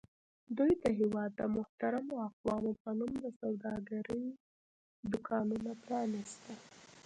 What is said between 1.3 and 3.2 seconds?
د محترمو اقوامو په نوم